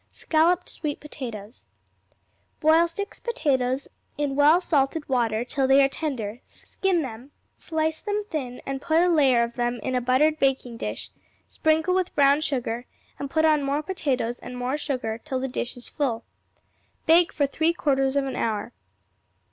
[0.11, 1.67] Scalloped Sweet Potatoes
[2.59, 8.23] Boil six potatoes in well salted water till they are tender; skin them, slice them
[8.31, 11.11] thin, and put a layer of them in a buttered baking dish;
[11.47, 12.87] sprinkle with brown sugar,
[13.19, 16.23] and put on more potatoes and more sugar till the dish is full.
[17.05, 18.73] Bake for three quarters of an hour.